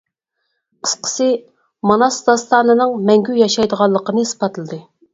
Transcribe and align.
قىسقىسى، 0.87 1.27
ماناس 1.91 2.19
داستانىنىڭ 2.31 2.99
مەڭگۈ 3.13 3.39
ياشايدىغانلىقىنى 3.45 4.29
ئىسپاتلىدى. 4.29 4.87